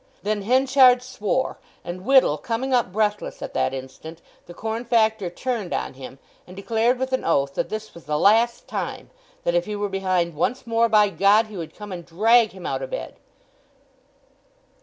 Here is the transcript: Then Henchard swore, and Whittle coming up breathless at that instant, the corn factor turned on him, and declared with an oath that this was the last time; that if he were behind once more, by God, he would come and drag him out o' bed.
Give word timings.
Then 0.23 0.41
Henchard 0.41 1.03
swore, 1.03 1.59
and 1.83 2.03
Whittle 2.05 2.39
coming 2.39 2.73
up 2.73 2.91
breathless 2.91 3.39
at 3.43 3.53
that 3.53 3.71
instant, 3.71 4.19
the 4.47 4.53
corn 4.55 4.83
factor 4.83 5.29
turned 5.29 5.75
on 5.75 5.93
him, 5.93 6.17
and 6.47 6.55
declared 6.55 6.97
with 6.97 7.13
an 7.13 7.23
oath 7.23 7.53
that 7.53 7.69
this 7.69 7.93
was 7.93 8.05
the 8.05 8.17
last 8.17 8.67
time; 8.67 9.11
that 9.43 9.53
if 9.53 9.65
he 9.65 9.75
were 9.75 9.89
behind 9.89 10.33
once 10.33 10.65
more, 10.65 10.89
by 10.89 11.09
God, 11.09 11.45
he 11.45 11.55
would 11.57 11.75
come 11.75 11.91
and 11.91 12.03
drag 12.03 12.51
him 12.53 12.65
out 12.65 12.81
o' 12.81 12.87
bed. 12.87 13.17